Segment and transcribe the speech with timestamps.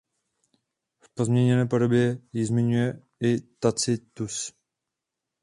[0.99, 4.53] V pozměněné podobě ji zmiňuje i Tacitus.